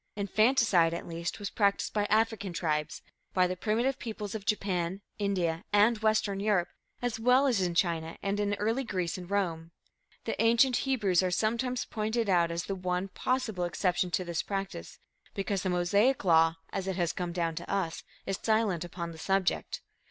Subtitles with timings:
[0.15, 3.03] Infanticide, at least, was practiced by African tribes,
[3.35, 6.69] by the primitive peoples of Japan, India and Western Europe,
[7.03, 9.69] as well as in China, and in early Greece and Rome.
[10.23, 14.97] The ancient Hebrews are sometimes pointed out as the one possible exception to this practice,
[15.35, 19.19] because the Mosaic law, as it has come down to us, is silent upon the
[19.19, 19.83] subject.